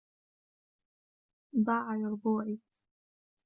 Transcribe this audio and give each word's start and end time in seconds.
ضاع 1.65 1.95
يربوعي. 1.95 2.59